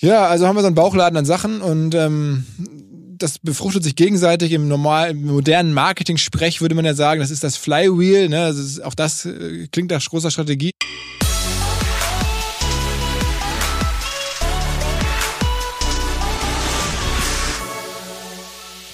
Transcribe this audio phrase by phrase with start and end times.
[0.00, 2.44] Ja, also haben wir so einen Bauchladen an Sachen und ähm,
[3.18, 7.44] das befruchtet sich gegenseitig im normalen, im modernen Marketing-Sprech würde man ja sagen, das ist
[7.44, 8.48] das Flywheel, ne?
[8.48, 10.72] Das ist, auch das äh, klingt nach großer Strategie.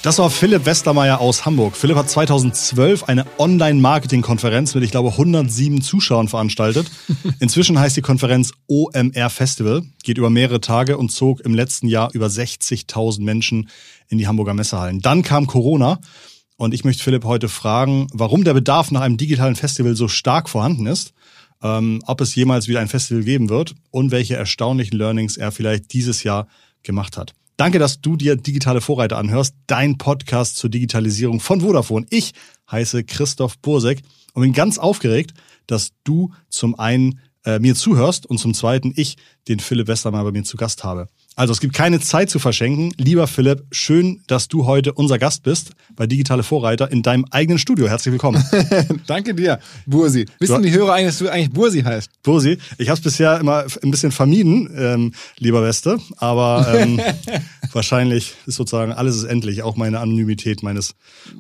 [0.03, 1.77] Das war Philipp Westermeier aus Hamburg.
[1.77, 6.91] Philipp hat 2012 eine Online-Marketing-Konferenz mit, ich glaube, 107 Zuschauern veranstaltet.
[7.39, 12.09] Inzwischen heißt die Konferenz OMR Festival, geht über mehrere Tage und zog im letzten Jahr
[12.15, 13.69] über 60.000 Menschen
[14.09, 15.01] in die Hamburger Messehallen.
[15.03, 16.01] Dann kam Corona
[16.57, 20.49] und ich möchte Philipp heute fragen, warum der Bedarf nach einem digitalen Festival so stark
[20.49, 21.13] vorhanden ist,
[21.63, 25.93] ähm, ob es jemals wieder ein Festival geben wird und welche erstaunlichen Learnings er vielleicht
[25.93, 26.49] dieses Jahr
[26.83, 27.35] gemacht hat.
[27.61, 32.07] Danke, dass du dir Digitale Vorreiter anhörst, dein Podcast zur Digitalisierung von Vodafone.
[32.09, 32.33] Ich
[32.71, 34.01] heiße Christoph Bursek
[34.33, 35.35] und bin ganz aufgeregt,
[35.67, 40.31] dass du zum einen äh, mir zuhörst und zum zweiten ich den Philipp Westermann bei
[40.31, 41.09] mir zu Gast habe.
[41.41, 42.93] Also es gibt keine Zeit zu verschenken.
[42.99, 47.59] Lieber Philipp, schön, dass du heute unser Gast bist bei Digitale Vorreiter in deinem eigenen
[47.59, 47.89] Studio.
[47.89, 48.45] Herzlich willkommen.
[49.07, 50.27] Danke dir, Bursi.
[50.39, 52.11] Wissen die Hörer eigentlich, dass du eigentlich Bursi heißt?
[52.23, 52.59] Bursi.
[52.77, 57.01] Ich habe es bisher immer ein bisschen vermieden, ähm, lieber Weste, aber ähm,
[57.73, 60.95] wahrscheinlich ist sozusagen alles ist endlich, auch meine Anonymität meines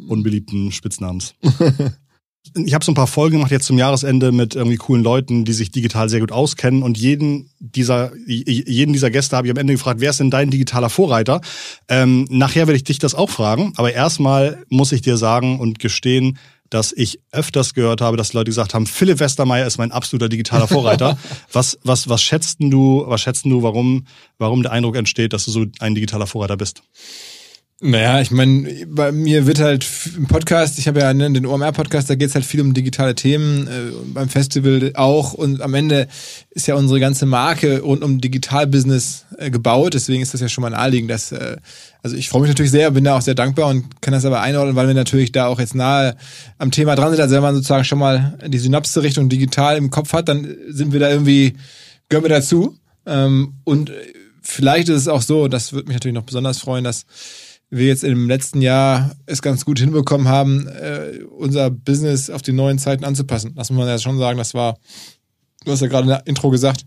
[0.08, 1.34] unbeliebten Spitznamens.
[2.54, 5.52] ich habe so ein paar Folgen gemacht jetzt zum Jahresende mit irgendwie coolen Leuten, die
[5.52, 9.74] sich digital sehr gut auskennen und jeden dieser jeden dieser Gäste habe ich am Ende
[9.74, 11.40] gefragt, wer ist denn dein digitaler Vorreiter?
[11.88, 15.78] Ähm, nachher werde ich dich das auch fragen, aber erstmal muss ich dir sagen und
[15.78, 16.38] gestehen,
[16.70, 20.68] dass ich öfters gehört habe, dass Leute gesagt haben, Philipp Westermeier ist mein absoluter digitaler
[20.68, 21.18] Vorreiter.
[21.52, 24.06] was was was schätzt du, was schätzt du, warum
[24.38, 26.82] warum der Eindruck entsteht, dass du so ein digitaler Vorreiter bist?
[27.82, 32.10] Naja, ich meine, bei mir wird halt im Podcast, ich habe ja ne, den OMR-Podcast,
[32.10, 36.06] da geht's halt viel um digitale Themen, äh, beim Festival auch und am Ende
[36.50, 40.60] ist ja unsere ganze Marke rund um Digitalbusiness äh, gebaut, deswegen ist das ja schon
[40.60, 41.56] mal ein Anliegen, dass, äh,
[42.02, 44.42] also ich freue mich natürlich sehr, bin da auch sehr dankbar und kann das aber
[44.42, 46.16] einordnen, weil wir natürlich da auch jetzt nahe
[46.58, 49.88] am Thema dran sind, also wenn man sozusagen schon mal die Synapse Richtung digital im
[49.88, 51.54] Kopf hat, dann sind wir da irgendwie,
[52.10, 52.76] gehören wir dazu.
[53.06, 53.90] Ähm, und
[54.42, 57.06] vielleicht ist es auch so, das würde mich natürlich noch besonders freuen, dass
[57.70, 62.52] wir jetzt im letzten Jahr es ganz gut hinbekommen haben, äh, unser Business auf die
[62.52, 63.54] neuen Zeiten anzupassen.
[63.54, 64.76] Das muss man ja schon sagen, das war,
[65.64, 66.84] du hast ja gerade in der Intro gesagt,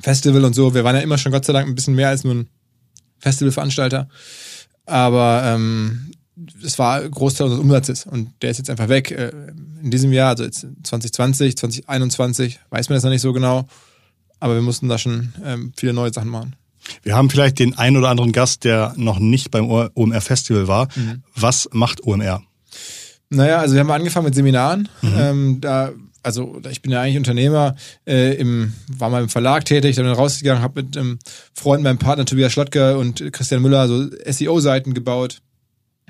[0.00, 0.74] Festival und so.
[0.74, 2.48] Wir waren ja immer schon Gott sei Dank ein bisschen mehr als nur ein
[3.18, 4.08] Festivalveranstalter.
[4.86, 6.10] Aber ähm,
[6.64, 9.10] es war Großteil unseres Umsatzes und der ist jetzt einfach weg.
[9.10, 9.32] Äh,
[9.82, 13.66] in diesem Jahr, also jetzt 2020, 2021, weiß man das noch nicht so genau.
[14.38, 16.56] Aber wir mussten da schon ähm, viele neue Sachen machen.
[17.02, 20.88] Wir haben vielleicht den einen oder anderen Gast, der noch nicht beim OMR Festival war.
[20.94, 21.22] Mhm.
[21.34, 22.42] Was macht OMR?
[23.30, 24.88] Naja, also wir haben angefangen mit Seminaren.
[25.02, 25.14] Mhm.
[25.16, 25.92] Ähm, da,
[26.22, 30.14] also ich bin ja eigentlich Unternehmer, äh, im, war mal im Verlag tätig, dann bin
[30.14, 31.18] rausgegangen, habe mit ähm,
[31.54, 35.40] Freunden, meinem Partner Tobias Schlottke und Christian Müller so SEO-Seiten gebaut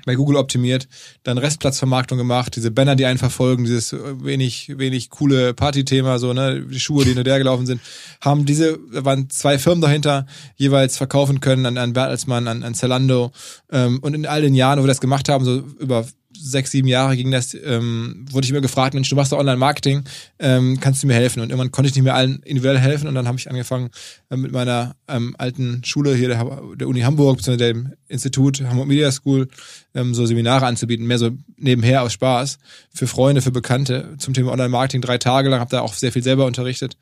[0.05, 0.87] bei Google optimiert,
[1.23, 6.61] dann Restplatzvermarktung gemacht, diese Banner, die einen verfolgen, dieses wenig, wenig coole Partythema, so, ne,
[6.61, 7.81] die Schuhe, die hinterher gelaufen sind,
[8.21, 10.25] haben diese, da waren zwei Firmen dahinter,
[10.55, 13.31] jeweils verkaufen können an, an Bertelsmann, an, an Zalando,
[13.71, 16.05] ähm, und in all den Jahren, wo wir das gemacht haben, so über
[16.37, 20.03] sechs, sieben Jahre ging das, ähm, wurde ich immer gefragt, Mensch, du machst doch Online-Marketing,
[20.39, 21.41] ähm, kannst du mir helfen?
[21.41, 23.89] Und irgendwann konnte ich nicht mehr allen individuell helfen und dann habe ich angefangen
[24.29, 28.87] äh, mit meiner ähm, alten Schule hier, der, der Uni Hamburg, beziehungsweise dem Institut Hamburg
[28.87, 29.47] Media School,
[29.93, 32.57] ähm, so Seminare anzubieten, mehr so nebenher aus Spaß,
[32.93, 36.23] für Freunde, für Bekannte zum Thema Online-Marketing, drei Tage lang, habe da auch sehr viel
[36.23, 36.97] selber unterrichtet.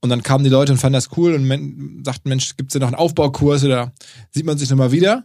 [0.00, 2.80] Und dann kamen die Leute und fanden das cool und men sagten, Mensch, gibt's da
[2.80, 3.92] noch einen Aufbaukurs oder
[4.30, 5.24] sieht man sich nochmal wieder?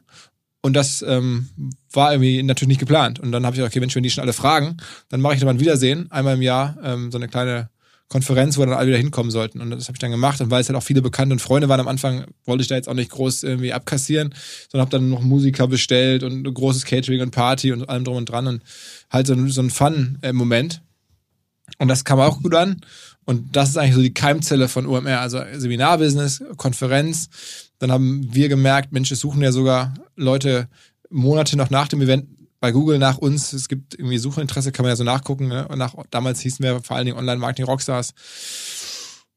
[0.61, 1.49] Und das ähm,
[1.91, 3.19] war irgendwie natürlich nicht geplant.
[3.19, 4.77] Und dann habe ich gedacht, okay, Mensch, wenn die schon alle fragen,
[5.09, 7.69] dann mache ich nochmal ein Wiedersehen, einmal im Jahr, ähm, so eine kleine
[8.09, 9.61] Konferenz, wo dann alle wieder hinkommen sollten.
[9.61, 10.39] Und das habe ich dann gemacht.
[10.41, 12.75] Und weil es halt auch viele Bekannte und Freunde waren am Anfang, wollte ich da
[12.75, 14.35] jetzt auch nicht groß irgendwie abkassieren,
[14.69, 18.17] sondern habe dann noch Musiker bestellt und ein großes Catering und Party und allem drum
[18.17, 18.63] und dran und
[19.09, 20.81] halt so, ein, so ein Fun-Moment.
[21.79, 22.81] Und das kam auch gut an.
[23.23, 27.29] Und das ist eigentlich so die Keimzelle von UMR, also Seminarbusiness, Konferenz,
[27.81, 30.69] dann haben wir gemerkt, Mensch, es suchen ja sogar Leute
[31.09, 32.27] Monate noch nach dem Event
[32.59, 33.53] bei Google nach uns.
[33.53, 35.47] Es gibt irgendwie Suchinteresse, kann man ja so nachgucken.
[35.47, 35.67] Ne?
[35.67, 38.13] Und nach, damals hießen wir vor allen Dingen Online-Marketing-Rockstars.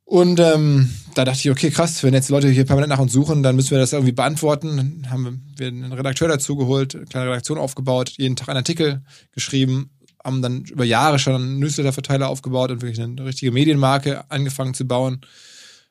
[0.04, 3.42] Und ähm, da dachte ich, okay, krass, wenn jetzt Leute hier permanent nach uns suchen,
[3.42, 4.76] dann müssen wir das irgendwie beantworten.
[4.76, 9.02] Dann haben wir einen Redakteur dazu geholt, eine kleine Redaktion aufgebaut, jeden Tag einen Artikel
[9.32, 9.88] geschrieben,
[10.22, 14.86] haben dann über Jahre schon einen Newsletter-Verteiler aufgebaut und wirklich eine richtige Medienmarke angefangen zu
[14.86, 15.22] bauen.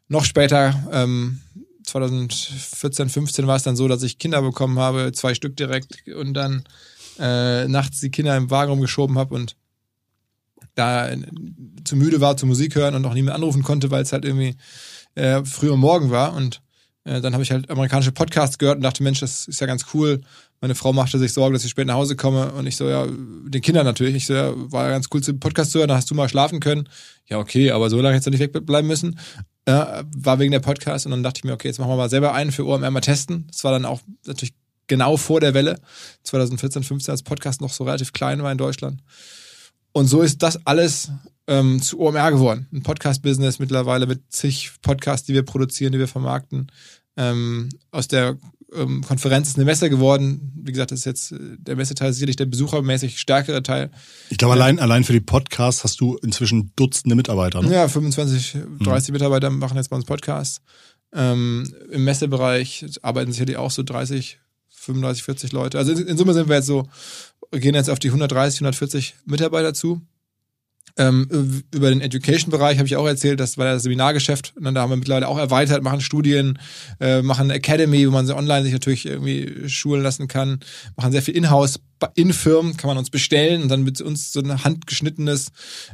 [0.07, 1.41] Noch später ähm,
[1.83, 6.33] 2014, 15 war es dann so, dass ich Kinder bekommen habe, zwei Stück direkt und
[6.33, 6.63] dann
[7.19, 9.55] äh, nachts die Kinder im Wagen rumgeschoben habe und
[10.75, 11.09] da
[11.83, 14.25] zu müde war zu Musik hören und auch nie mehr anrufen konnte, weil es halt
[14.25, 14.55] irgendwie
[15.15, 16.61] äh, früh am Morgen war und
[17.05, 19.87] Äh, dann habe ich halt amerikanische Podcasts gehört und dachte, Mensch, das ist ja ganz
[19.93, 20.21] cool.
[20.61, 23.05] Meine Frau machte sich Sorgen, dass ich spät nach Hause komme und ich so, ja,
[23.05, 24.15] den Kindern natürlich.
[24.15, 26.29] Ich so, ja, war ja ganz cool, zu Podcast zu hören, da hast du mal
[26.29, 26.87] schlafen können.
[27.27, 29.19] Ja, okay, aber so lange hättest du nicht wegbleiben müssen.
[29.67, 32.09] Ja, war wegen der Podcast und dann dachte ich mir, okay, jetzt machen wir mal
[32.09, 33.47] selber einen für OMR mal testen.
[33.47, 34.53] Das war dann auch natürlich
[34.87, 35.79] genau vor der Welle,
[36.23, 39.01] 2014, 15, als Podcast noch so relativ klein war in Deutschland.
[39.93, 41.11] Und so ist das alles
[41.47, 42.67] ähm, zu OMR geworden.
[42.73, 46.71] Ein Podcast-Business mittlerweile mit zig Podcasts, die wir produzieren, die wir vermarkten.
[47.15, 48.37] Ähm, aus der
[48.75, 50.51] ähm, Konferenz ist eine Messe geworden.
[50.55, 53.91] Wie gesagt, das ist jetzt äh, der Messeteil ist sicherlich der besuchermäßig stärkere Teil.
[54.29, 57.61] Ich glaube, allein, allein für die Podcasts hast du inzwischen Dutzende Mitarbeiter.
[57.61, 57.73] Ne?
[57.73, 59.13] Ja, 25, 30 mhm.
[59.13, 60.61] Mitarbeiter machen jetzt bei uns Podcasts.
[61.13, 64.39] Ähm, Im Messebereich arbeiten sicherlich auch so 30,
[64.69, 65.77] 35, 40 Leute.
[65.77, 66.87] Also in, in Summe sind wir jetzt so,
[67.51, 70.01] gehen jetzt auf die 130, 140 Mitarbeiter zu.
[70.95, 74.53] Ähm, über den Education-Bereich habe ich auch erzählt, das war das Seminargeschäft.
[74.55, 76.59] Und da haben wir mittlerweile auch erweitert, machen Studien,
[76.99, 80.59] äh, machen Academy, wo man sie online sich natürlich irgendwie schulen lassen kann,
[80.95, 81.79] machen sehr viel Inhouse
[82.15, 85.47] in Firmen, kann man uns bestellen und dann mit uns so ein handgeschnittenes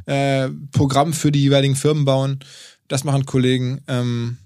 [0.06, 2.40] äh, Programm für die jeweiligen Firmen bauen.
[2.88, 3.80] Das machen Kollegen.
[3.88, 4.36] Ähm,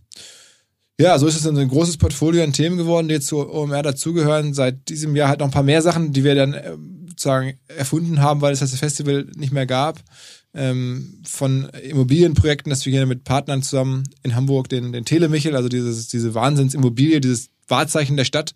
[1.00, 4.55] ja, so ist es ein großes Portfolio an Themen geworden, die jetzt zu OMR dazugehören.
[4.55, 6.76] Seit diesem Jahr halt noch ein paar mehr Sachen, die wir dann äh,
[7.14, 10.02] sozusagen erfunden haben, weil es das Festival nicht mehr gab
[10.55, 15.69] ähm, von Immobilienprojekten, dass wir hier mit Partnern zusammen in Hamburg den, den Telemichel, also
[15.69, 18.55] dieses, diese Wahnsinnsimmobilie, dieses Wahrzeichen der Stadt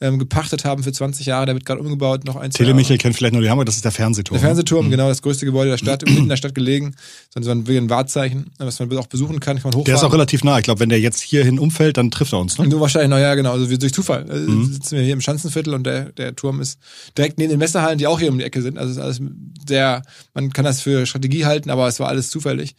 [0.00, 1.46] ähm, gepachtet haben für 20 Jahre.
[1.46, 3.92] Der wird gerade umgebaut, noch ein, Telemichel kennt vielleicht nur die Hamburg, das ist der
[3.92, 4.38] Fernsehturm.
[4.38, 4.90] Der Fernsehturm, mhm.
[4.90, 6.94] genau, das größte Gebäude der Stadt, mitten in der Stadt gelegen.
[7.30, 9.84] So ein, ein Wahrzeichen, was man auch besuchen kann, kann man hochfahren.
[9.84, 10.58] Der ist auch relativ nah.
[10.58, 12.68] Ich glaube, wenn der jetzt hierhin umfällt, dann trifft er uns, ne?
[12.68, 13.52] Du wahrscheinlich, naja, genau.
[13.52, 14.72] Also durch Zufall äh, mhm.
[14.72, 16.78] sitzen wir hier im Schanzenviertel und der, der Turm ist
[17.16, 18.78] direkt neben den Messehallen, die auch hier um die Ecke sind.
[18.78, 19.20] Also es ist alles
[19.68, 20.02] sehr,
[20.34, 22.74] man kann das für Strategie halten, aber es war alles zufällig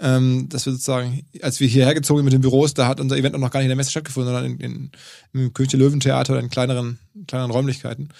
[0.00, 3.16] ähm, dass wir sozusagen, als wir hierher gezogen sind mit den Büros, da hat unser
[3.16, 4.90] Event auch noch gar nicht in der Messe stattgefunden, sondern in, in,
[5.32, 8.10] im König Löwentheater oder in kleineren, kleineren Räumlichkeiten.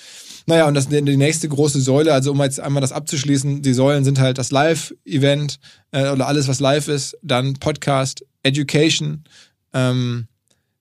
[0.46, 4.04] Naja, und das die nächste große Säule, also um jetzt einmal das abzuschließen, die Säulen
[4.04, 5.60] sind halt das Live-Event
[5.92, 9.24] äh, oder alles, was live ist, dann Podcast, Education,
[9.72, 10.26] ähm,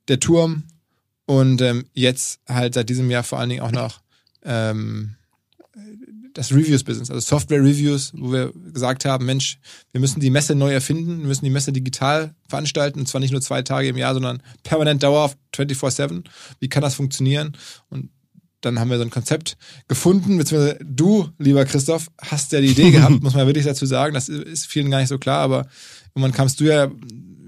[0.07, 0.63] der Turm
[1.25, 3.99] und ähm, jetzt halt seit diesem Jahr vor allen Dingen auch noch
[4.43, 5.15] ähm,
[6.37, 9.57] das Reviews-Business, also Software-Reviews, wo wir gesagt haben, Mensch,
[9.91, 13.31] wir müssen die Messe neu erfinden, wir müssen die Messe digital veranstalten, und zwar nicht
[13.31, 16.25] nur zwei Tage im Jahr, sondern permanent dauerhaft 24-7.
[16.59, 17.57] Wie kann das funktionieren?
[17.89, 18.11] Und
[18.61, 19.57] dann haben wir so ein Konzept
[19.87, 24.13] gefunden, beziehungsweise du, lieber Christoph, hast ja die Idee gehabt, muss man wirklich dazu sagen.
[24.13, 25.67] Das ist vielen gar nicht so klar, aber
[26.13, 26.91] irgendwann kamst du ja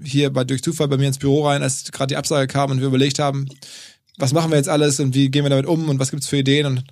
[0.02, 2.80] hier bei, durch Zufall bei mir ins Büro rein, als gerade die Absage kam und
[2.80, 3.46] wir überlegt haben,
[4.18, 6.38] was machen wir jetzt alles und wie gehen wir damit um und was gibt's für
[6.38, 6.84] Ideen und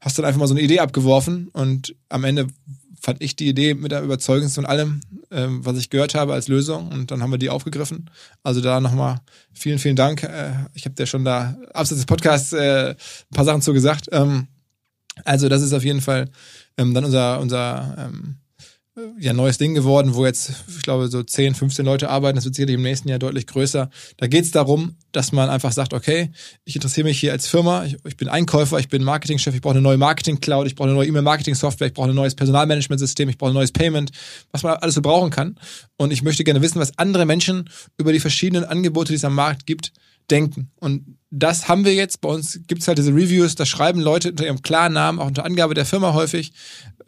[0.00, 2.48] hast dann einfach mal so eine Idee abgeworfen und am Ende
[3.00, 5.00] fand ich die Idee mit der überzeugendsten von allem,
[5.30, 8.10] ähm, was ich gehört habe als Lösung und dann haben wir die aufgegriffen.
[8.42, 9.20] Also da nochmal
[9.52, 10.22] vielen, vielen Dank.
[10.22, 14.08] Äh, ich habe dir schon da abseits des Podcasts äh, ein paar Sachen zu gesagt.
[14.12, 14.48] Ähm,
[15.24, 16.30] also das ist auf jeden Fall
[16.76, 18.36] ähm, dann unser, unser ähm,
[19.18, 22.36] ja, neues Ding geworden, wo jetzt, ich glaube, so 10, 15 Leute arbeiten.
[22.36, 23.90] Das wird sicherlich im nächsten Jahr deutlich größer.
[24.16, 26.30] Da geht es darum, dass man einfach sagt, okay,
[26.64, 29.74] ich interessiere mich hier als Firma, ich, ich bin Einkäufer, ich bin Marketingchef, ich brauche
[29.74, 33.50] eine neue Marketing-Cloud, ich brauche eine neue E-Mail-Marketing-Software, ich brauche ein neues Personalmanagement-System, ich brauche
[33.50, 34.10] ein neues Payment,
[34.52, 35.56] was man alles so brauchen kann.
[35.96, 37.68] Und ich möchte gerne wissen, was andere Menschen
[37.98, 39.92] über die verschiedenen Angebote, die es am Markt gibt,
[40.30, 40.70] denken.
[40.76, 42.20] Und das haben wir jetzt.
[42.20, 45.26] Bei uns gibt es halt diese Reviews, da schreiben Leute unter ihrem klaren Namen, auch
[45.26, 46.52] unter Angabe der Firma häufig,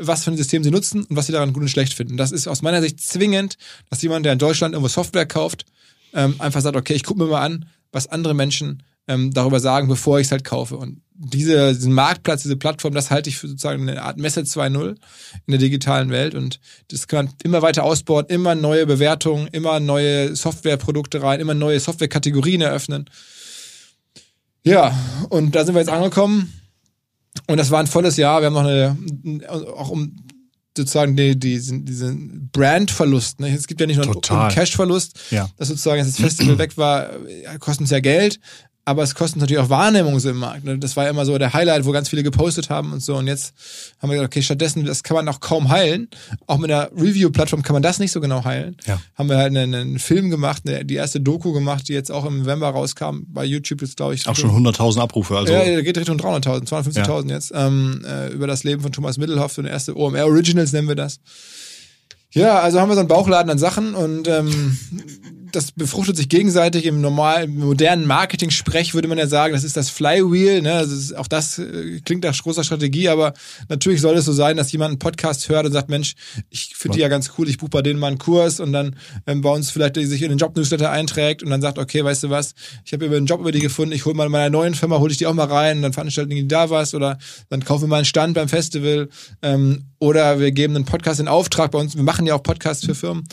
[0.06, 2.16] was für ein System sie nutzen und was sie daran gut und schlecht finden.
[2.16, 3.56] Das ist aus meiner Sicht zwingend,
[3.90, 5.64] dass jemand, der in Deutschland irgendwo Software kauft,
[6.14, 9.88] ähm, einfach sagt, okay, ich gucke mir mal an, was andere Menschen ähm, darüber sagen,
[9.88, 10.76] bevor ich es halt kaufe.
[10.76, 14.90] Und diese, diesen Marktplatz, diese Plattform, das halte ich für sozusagen eine Art Messe 2.0
[14.90, 14.98] in
[15.48, 16.34] der digitalen Welt.
[16.34, 21.54] Und das kann man immer weiter ausbauen, immer neue Bewertungen, immer neue Softwareprodukte rein, immer
[21.54, 23.08] neue Softwarekategorien eröffnen.
[24.64, 24.96] Ja,
[25.28, 26.52] und da sind wir jetzt angekommen.
[27.46, 28.40] Und das war ein volles Jahr.
[28.40, 28.96] Wir haben noch eine,
[29.74, 30.16] auch um
[30.76, 33.40] sozusagen die, die, diesen Brandverlust.
[33.40, 33.54] Ne?
[33.54, 34.46] Es gibt ja nicht nur Total.
[34.46, 35.48] einen Cashverlust, ja.
[35.56, 37.10] dass sozusagen als das Festival weg war,
[37.58, 38.40] kostet uns ja Geld,
[38.84, 40.64] aber es kostet natürlich auch Wahrnehmung so im Markt.
[40.64, 40.76] Ne?
[40.76, 43.16] Das war ja immer so der Highlight, wo ganz viele gepostet haben und so.
[43.16, 43.54] Und jetzt
[44.00, 46.08] haben wir gesagt, okay, stattdessen, das kann man auch kaum heilen.
[46.48, 48.76] Auch mit einer Review-Plattform kann man das nicht so genau heilen.
[48.86, 49.00] Ja.
[49.14, 52.24] Haben wir halt einen, einen Film gemacht, eine, die erste Doku gemacht, die jetzt auch
[52.24, 53.20] im November rauskam.
[53.28, 54.26] Bei YouTube jetzt, glaube ich.
[54.26, 55.52] Auch schon 100.000 Abrufe, also.
[55.52, 57.34] Ja, der geht Richtung 300.000, 250.000 ja.
[57.36, 57.52] jetzt.
[57.54, 60.96] Ähm, äh, über das Leben von Thomas Mittelhoff, so eine erste OMR Originals nennen wir
[60.96, 61.20] das.
[62.32, 64.78] Ja, also haben wir so einen Bauchladen an Sachen und ähm,
[65.52, 69.90] das befruchtet sich gegenseitig im normalen, modernen Marketing-Sprech würde man ja sagen, das ist das
[69.90, 70.62] Flywheel.
[70.62, 70.72] Ne?
[70.72, 73.34] Also ist, auch das äh, klingt nach großer Strategie, aber
[73.68, 76.14] natürlich soll es so sein, dass jemand einen Podcast hört und sagt, Mensch,
[76.50, 78.96] ich finde die ja ganz cool, ich buche bei denen mal einen Kurs und dann
[79.26, 82.30] ähm, bei uns vielleicht sich in den Job-Newsletter einträgt und dann sagt, okay, weißt du
[82.30, 82.54] was,
[82.84, 84.98] ich habe über einen Job über die gefunden, ich hole mal in meiner neuen Firma,
[84.98, 87.18] hole ich die auch mal rein und dann veranstalten die da was oder
[87.48, 89.08] dann kaufen wir mal einen Stand beim Festival
[89.42, 91.94] ähm, oder wir geben einen Podcast in Auftrag bei uns.
[91.94, 93.24] Wir machen ja auch Podcasts für Firmen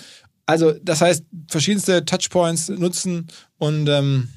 [0.50, 3.28] also, das heißt, verschiedenste Touchpoints nutzen
[3.60, 4.30] und ähm,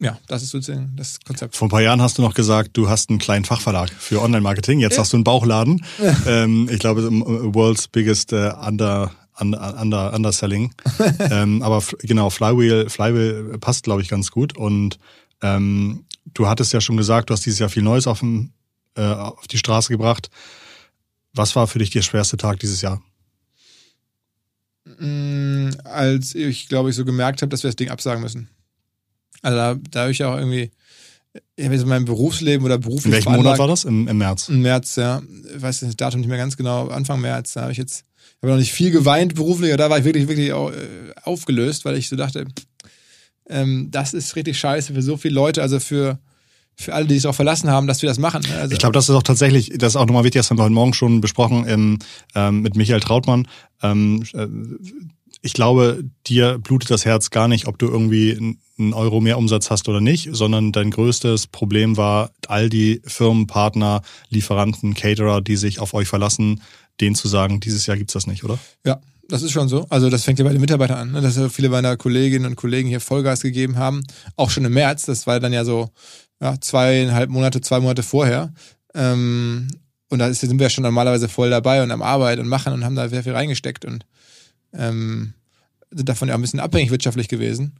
[0.00, 1.56] ja, das ist sozusagen das Konzept.
[1.56, 4.80] Vor ein paar Jahren hast du noch gesagt, du hast einen kleinen Fachverlag für Online-Marketing.
[4.80, 5.00] Jetzt ja.
[5.00, 5.82] hast du einen Bauchladen.
[6.26, 9.10] ähm, ich glaube, World's Biggest Under,
[9.40, 10.74] under, under, Underselling.
[11.18, 14.56] ähm, aber genau, Flywheel, Flywheel passt, glaube ich, ganz gut.
[14.56, 14.98] Und
[15.42, 18.52] ähm, du hattest ja schon gesagt, du hast dieses Jahr viel Neues auf, dem,
[18.94, 20.28] äh, auf die Straße gebracht.
[21.32, 23.00] Was war für dich der schwerste Tag dieses Jahr?
[25.90, 28.48] Als ich, glaube ich, so gemerkt habe, dass wir das Ding absagen müssen.
[29.42, 30.70] Also da, da habe ich auch irgendwie,
[31.56, 33.06] ich habe jetzt in meinem Berufsleben oder beruflich.
[33.06, 33.84] In welchem Monat war das?
[33.84, 34.48] Im, Im März?
[34.48, 35.22] Im März, ja.
[35.54, 36.88] Ich weiß das Datum nicht mehr ganz genau.
[36.88, 39.90] Anfang März, da habe ich jetzt, ich habe noch nicht viel geweint beruflich, aber da
[39.90, 42.46] war ich wirklich, wirklich äh, aufgelöst, weil ich so dachte,
[43.48, 46.18] ähm, das ist richtig scheiße für so viele Leute, also für
[46.80, 48.46] für alle, die sich darauf verlassen haben, dass wir das machen.
[48.56, 50.62] Also ich glaube, das ist auch tatsächlich, das ist auch nochmal wichtig, das haben wir
[50.62, 51.98] heute Morgen schon besprochen im,
[52.36, 53.48] ähm, mit Michael Trautmann.
[53.82, 54.46] Ähm, äh,
[55.40, 59.70] ich glaube, dir blutet das Herz gar nicht, ob du irgendwie einen Euro mehr Umsatz
[59.70, 65.56] hast oder nicht, sondern dein größtes Problem war, all die Firmen, Partner, Lieferanten, Caterer, die
[65.56, 66.62] sich auf euch verlassen,
[67.00, 68.58] denen zu sagen, dieses Jahr gibt's das nicht, oder?
[68.84, 69.86] Ja, das ist schon so.
[69.90, 71.20] Also das fängt ja bei den Mitarbeitern an, ne?
[71.20, 74.02] dass viele meiner Kolleginnen und Kollegen hier Vollgas gegeben haben.
[74.36, 75.04] Auch schon im März.
[75.04, 75.90] Das war dann ja so
[76.40, 78.52] ja, zweieinhalb Monate, zwei Monate vorher.
[78.94, 79.68] Ähm,
[80.08, 82.84] und da sind wir ja schon normalerweise voll dabei und am Arbeit und machen und
[82.84, 84.06] haben da sehr viel reingesteckt und
[84.72, 85.34] ähm,
[85.90, 87.78] sind davon ja auch ein bisschen abhängig wirtschaftlich gewesen.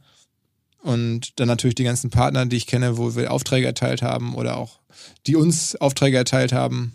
[0.81, 4.57] Und dann natürlich die ganzen Partner, die ich kenne, wo wir Aufträge erteilt haben oder
[4.57, 4.79] auch
[5.27, 6.93] die uns Aufträge erteilt haben.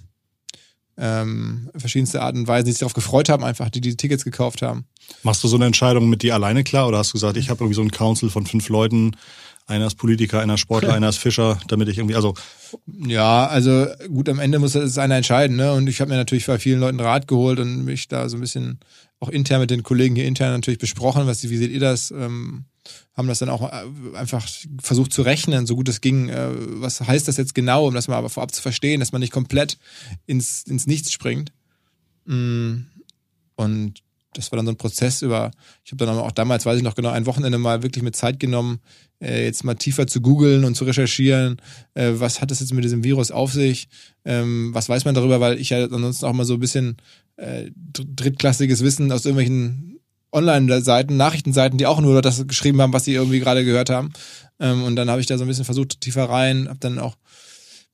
[0.97, 4.63] Ähm, verschiedenste Arten und Weisen, die sich darauf gefreut haben, einfach, die die Tickets gekauft
[4.63, 4.87] haben.
[5.25, 7.65] Machst du so eine Entscheidung mit dir alleine klar oder hast du gesagt, ich habe
[7.65, 9.17] irgendwie so einen Council von fünf Leuten,
[9.67, 12.35] einer ist Politiker, einer ist Sportler, einer ist Fischer, damit ich irgendwie, also.
[12.87, 15.73] Ja, also gut, am Ende muss das einer entscheiden, ne?
[15.73, 18.41] Und ich habe mir natürlich bei vielen Leuten Rat geholt und mich da so ein
[18.41, 18.79] bisschen
[19.25, 22.11] auch intern mit den Kollegen hier intern natürlich besprochen, was, wie seht ihr das?
[22.11, 22.65] Ähm,
[23.17, 24.47] haben das dann auch äh, einfach
[24.83, 26.29] versucht zu rechnen, so gut es ging.
[26.29, 26.51] Äh,
[26.81, 29.33] was heißt das jetzt genau, um das mal aber vorab zu verstehen, dass man nicht
[29.33, 29.79] komplett
[30.27, 31.53] ins, ins Nichts springt.
[32.27, 32.83] Mm.
[33.57, 34.03] Und
[34.35, 35.51] das war dann so ein Prozess über,
[35.85, 38.39] ich habe dann auch damals, weiß ich noch genau, ein Wochenende mal wirklich mit Zeit
[38.39, 38.81] genommen,
[39.21, 41.57] äh, jetzt mal tiefer zu googeln und zu recherchieren,
[41.95, 43.89] äh, was hat es jetzt mit diesem Virus auf sich,
[44.25, 46.97] ähm, was weiß man darüber, weil ich ja ansonsten auch mal so ein bisschen
[47.37, 49.99] äh, drittklassiges Wissen aus irgendwelchen
[50.33, 54.13] Online-Seiten, Nachrichtenseiten, die auch nur das geschrieben haben, was sie irgendwie gerade gehört haben.
[54.59, 57.17] Ähm, und dann habe ich da so ein bisschen versucht, tiefer rein, habe dann auch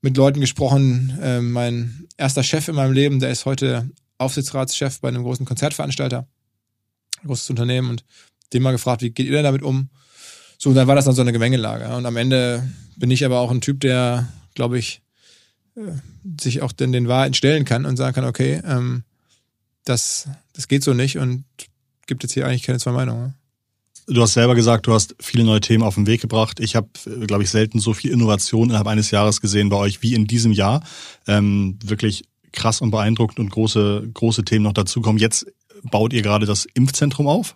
[0.01, 1.17] mit Leuten gesprochen.
[1.21, 3.89] Äh, mein erster Chef in meinem Leben, der ist heute
[4.21, 6.27] Aufsichtsratschef bei einem großen Konzertveranstalter,
[7.25, 8.05] großes Unternehmen und
[8.53, 9.89] dem mal gefragt, wie geht ihr denn damit um?
[10.57, 11.93] So, und dann war das dann so eine Gemengelage.
[11.95, 15.01] Und am Ende bin ich aber auch ein Typ, der, glaube ich,
[15.75, 15.93] äh,
[16.39, 19.03] sich auch den, den Wahrheiten stellen kann und sagen kann, okay, ähm,
[19.85, 21.45] das, das geht so nicht und
[22.05, 23.33] gibt jetzt hier eigentlich keine zwei Meinungen.
[24.07, 26.59] Du hast selber gesagt, du hast viele neue Themen auf den Weg gebracht.
[26.59, 26.89] Ich habe,
[27.25, 30.51] glaube ich, selten so viel Innovation innerhalb eines Jahres gesehen bei euch wie in diesem
[30.51, 30.83] Jahr.
[31.27, 35.19] Ähm, wirklich krass und beeindruckend und große, große Themen noch dazukommen.
[35.19, 35.45] Jetzt
[35.83, 37.55] baut ihr gerade das Impfzentrum auf.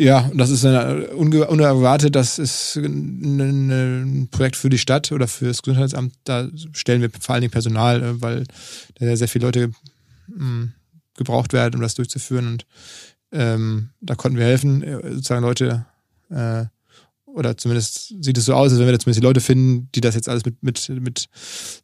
[0.00, 2.14] Ja, das ist unerwartet.
[2.14, 6.14] Das ist ein Projekt für die Stadt oder für das Gesundheitsamt.
[6.22, 8.44] Da stellen wir vor allen Dingen Personal, äh, weil
[8.94, 9.72] da sehr viele Leute
[10.26, 10.72] hm,
[11.16, 12.46] gebraucht werden, um das durchzuführen.
[12.46, 12.66] Und
[13.32, 15.86] ähm, da konnten wir helfen, äh, sozusagen Leute
[16.30, 16.66] äh,
[17.38, 20.00] oder zumindest sieht es so aus, als wenn wir da zumindest die Leute finden, die
[20.00, 21.28] das jetzt alles mit, mit, mit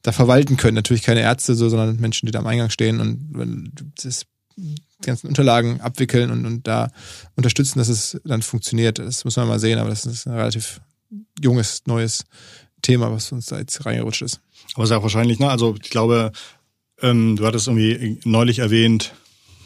[0.03, 0.75] da verwalten können.
[0.75, 5.29] Natürlich keine Ärzte, so, sondern Menschen, die da am Eingang stehen und das, die ganzen
[5.29, 6.91] Unterlagen abwickeln und, und da
[7.37, 8.99] unterstützen, dass es dann funktioniert.
[8.99, 10.81] Das muss man mal sehen, aber das ist ein relativ
[11.41, 12.25] junges, neues
[12.83, 14.41] Thema, was uns da jetzt reingerutscht ist.
[14.75, 15.49] Aber auch wahrscheinlich, ne?
[15.49, 16.33] Also ich glaube,
[17.01, 19.13] ähm, du hattest irgendwie neulich erwähnt,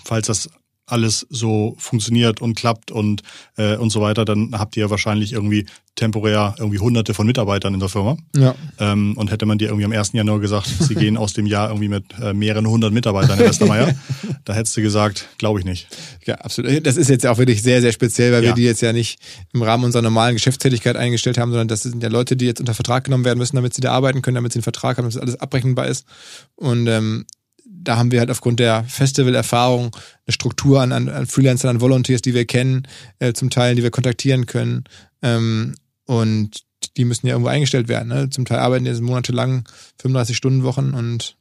[0.05, 0.51] falls das
[0.89, 3.23] alles so funktioniert und klappt und,
[3.57, 5.67] äh, und so weiter, dann habt ihr wahrscheinlich irgendwie
[5.99, 8.17] temporär irgendwie hunderte von Mitarbeitern in der Firma.
[8.37, 8.55] Ja.
[8.79, 10.13] Ähm, und hätte man dir irgendwie am 1.
[10.13, 13.95] Januar gesagt, sie gehen aus dem Jahr irgendwie mit äh, mehreren hundert Mitarbeitern in Westermeier,
[14.45, 15.89] da hättest du gesagt, glaube ich nicht.
[16.25, 16.87] Ja, absolut.
[16.87, 18.51] Das ist jetzt auch wirklich sehr, sehr speziell, weil ja.
[18.51, 19.19] wir die jetzt ja nicht
[19.53, 22.75] im Rahmen unserer normalen Geschäftstätigkeit eingestellt haben, sondern das sind ja Leute, die jetzt unter
[22.75, 25.17] Vertrag genommen werden müssen, damit sie da arbeiten können, damit sie einen Vertrag haben, dass
[25.17, 26.07] alles abrechenbar ist.
[26.55, 27.27] Und ähm,
[27.71, 29.95] da haben wir halt aufgrund der Festival-Erfahrung
[30.27, 32.87] eine Struktur an, an, an Freelancern, an Volunteers, die wir kennen,
[33.19, 34.85] äh, zum Teil, die wir kontaktieren können.
[35.23, 36.65] Ähm, und
[36.97, 38.09] die müssen ja irgendwo eingestellt werden.
[38.09, 38.31] Ne?
[38.31, 39.65] Zum Teil arbeiten die monatelang
[40.01, 41.37] 35-Stunden-Wochen und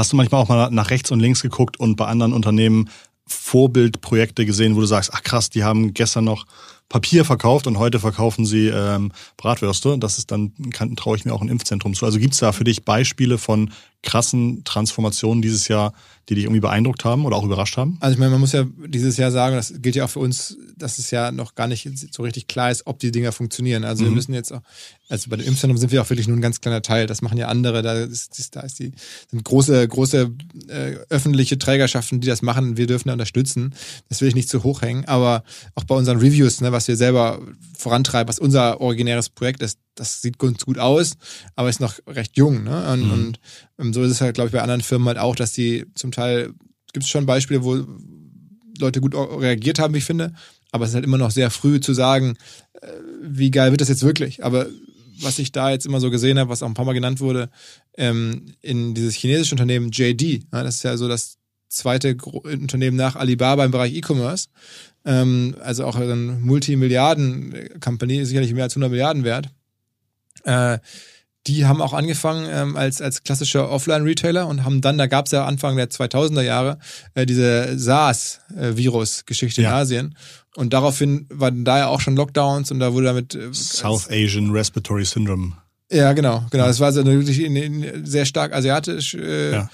[0.00, 2.88] Hast du manchmal auch mal nach rechts und links geguckt und bei anderen Unternehmen
[3.26, 6.46] Vorbildprojekte gesehen, wo du sagst, ach krass, die haben gestern noch
[6.90, 9.96] Papier verkauft und heute verkaufen sie ähm, Bratwürste.
[9.98, 12.04] Das ist dann, kann, traue ich mir auch ein Impfzentrum zu.
[12.04, 13.70] Also gibt's da für dich Beispiele von
[14.02, 15.92] krassen Transformationen dieses Jahr,
[16.28, 17.98] die dich irgendwie beeindruckt haben oder auch überrascht haben?
[18.00, 20.56] Also ich meine, man muss ja dieses Jahr sagen, das gilt ja auch für uns,
[20.76, 23.84] dass es ja noch gar nicht so richtig klar ist, ob die Dinger funktionieren.
[23.84, 24.08] Also mhm.
[24.08, 24.62] wir müssen jetzt auch,
[25.08, 27.06] also bei dem Impfzentrum sind wir auch wirklich nur ein ganz kleiner Teil.
[27.06, 27.82] Das machen ja andere.
[27.82, 28.92] Da ist, da ist die
[29.28, 30.30] sind große, große
[30.68, 32.76] äh, öffentliche Trägerschaften, die das machen.
[32.76, 33.74] Wir dürfen da unterstützen.
[34.08, 35.04] Das will ich nicht zu hoch hängen.
[35.06, 35.42] Aber
[35.74, 37.40] auch bei unseren Reviews, ne, was wir selber
[37.76, 41.16] vorantreiben, was unser originäres Projekt ist, das sieht ganz gut aus,
[41.56, 42.64] aber ist noch recht jung.
[42.64, 42.90] Ne?
[42.92, 43.34] Und, mhm.
[43.76, 46.12] und so ist es halt, glaube ich, bei anderen Firmen halt auch, dass die zum
[46.12, 46.54] Teil,
[46.92, 47.84] gibt es schon Beispiele, wo
[48.78, 50.32] Leute gut reagiert haben, wie ich finde,
[50.72, 52.36] aber es ist halt immer noch sehr früh zu sagen,
[52.80, 52.88] äh,
[53.22, 54.44] wie geil wird das jetzt wirklich.
[54.44, 54.66] Aber
[55.20, 57.50] was ich da jetzt immer so gesehen habe, was auch ein paar Mal genannt wurde,
[57.96, 61.36] ähm, in dieses chinesische Unternehmen JD, ja, das ist ja so das
[61.68, 64.48] zweite Unternehmen nach Alibaba im Bereich E-Commerce,
[65.04, 69.48] ähm, also auch ein Multimilliarden-Company, sicherlich mehr als 100 Milliarden wert.
[70.44, 70.78] Äh,
[71.46, 75.32] die haben auch angefangen ähm, als, als klassischer Offline-Retailer und haben dann, da gab es
[75.32, 76.78] ja Anfang der 2000er Jahre
[77.14, 79.70] äh, diese SARS-Virus-Geschichte ja.
[79.70, 80.16] in Asien.
[80.56, 83.34] Und daraufhin waren da ja auch schon Lockdowns und da wurde damit.
[83.34, 85.54] Äh, South Asian Respiratory Syndrome.
[85.90, 86.66] Ja, genau, genau.
[86.66, 89.70] Das war so eine wirklich eine sehr stark asiatisch äh, ja.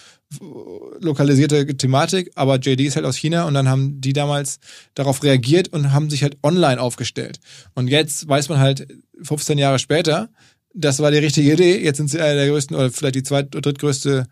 [1.01, 4.59] Lokalisierte Thematik, aber JD ist halt aus China und dann haben die damals
[4.95, 7.39] darauf reagiert und haben sich halt online aufgestellt.
[7.75, 8.89] Und jetzt weiß man halt
[9.23, 10.29] 15 Jahre später,
[10.75, 11.83] das war die richtige Idee.
[11.83, 14.27] Jetzt sind sie einer der größten oder vielleicht die zweit- oder drittgrößte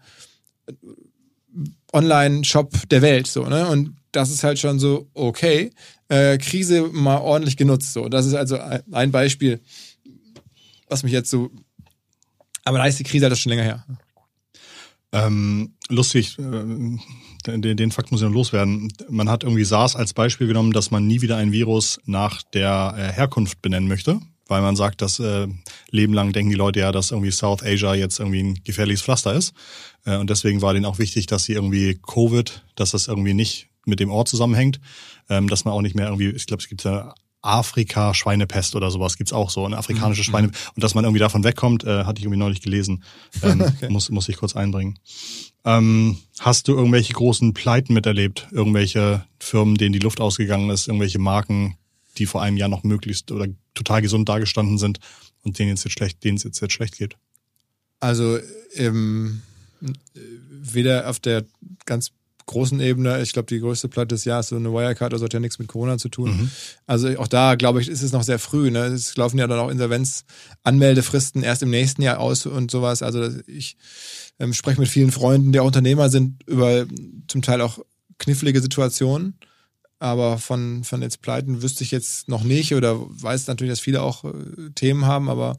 [1.93, 3.27] Online-Shop der Welt.
[3.27, 3.69] So, ne?
[3.69, 5.71] Und das ist halt schon so, okay,
[6.09, 7.93] äh, Krise mal ordentlich genutzt.
[7.93, 8.59] So, das ist also
[8.93, 9.61] ein Beispiel,
[10.89, 11.51] was mich jetzt so.
[12.65, 13.87] Aber da ist die Krise halt schon länger her.
[15.13, 18.93] Ähm, lustig, äh, den, den Fakt muss ich noch loswerden.
[19.09, 22.95] Man hat irgendwie SARS als Beispiel genommen, dass man nie wieder ein Virus nach der
[22.97, 25.49] äh, Herkunft benennen möchte weil man sagt, dass äh,
[25.91, 29.33] Leben lang denken die Leute ja, dass irgendwie South Asia jetzt irgendwie ein gefährliches Pflaster
[29.33, 29.55] ist.
[30.04, 33.69] Äh, und deswegen war denen auch wichtig, dass sie irgendwie Covid, dass das irgendwie nicht
[33.87, 34.80] mit dem Ort zusammenhängt,
[35.28, 38.91] ähm, dass man auch nicht mehr irgendwie, ich glaube, es gibt ja Afrika Schweinepest oder
[38.91, 40.25] sowas gibt's auch so, eine afrikanische mhm.
[40.25, 43.04] Schweine und dass man irgendwie davon wegkommt, äh, hatte ich irgendwie neulich gelesen,
[43.43, 43.91] ähm, okay.
[43.91, 44.99] muss muss ich kurz einbringen.
[45.65, 51.19] Ähm, hast du irgendwelche großen Pleiten miterlebt, irgendwelche Firmen, denen die Luft ausgegangen ist, irgendwelche
[51.19, 51.77] Marken,
[52.19, 54.99] die vor einem Jahr noch möglichst oder total gesund dagestanden sind
[55.43, 57.17] und denen es jetzt schlecht, denen es jetzt, jetzt schlecht geht?
[58.00, 58.39] Also
[58.75, 59.43] ähm,
[60.50, 61.45] weder auf der
[61.87, 62.13] ganz
[62.47, 65.41] großen Ebene, ich glaube, die größte Platte des Jahres, so eine Wirecard, also hat ja
[65.41, 66.30] nichts mit Corona zu tun.
[66.30, 66.50] Mhm.
[66.87, 68.71] Also auch da, glaube ich, ist es noch sehr früh.
[68.71, 68.87] Ne?
[68.87, 73.02] Es laufen ja dann auch Insolvenz-Anmeldefristen erst im nächsten Jahr aus und sowas.
[73.02, 73.76] Also ich
[74.39, 76.87] ähm, spreche mit vielen Freunden, die auch Unternehmer sind, über
[77.28, 77.78] zum Teil auch
[78.19, 79.39] knifflige Situationen.
[79.99, 84.02] Aber von, von jetzt Pleiten wüsste ich jetzt noch nicht oder weiß natürlich, dass viele
[84.02, 85.59] auch äh, Themen haben, aber